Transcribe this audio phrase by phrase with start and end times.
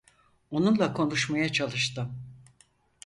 [0.51, 2.15] Onunla konuşmaya çalıştım.